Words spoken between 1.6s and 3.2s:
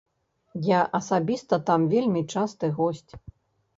там вельмі часты госць.